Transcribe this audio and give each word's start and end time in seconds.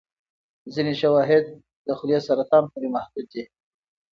ځینې 0.73 0.93
شواهد 1.01 1.45
د 1.85 1.87
خولې 1.97 2.19
سرطان 2.27 2.63
پورې 2.71 2.87
محدود 2.95 3.27
دي. 3.33 3.43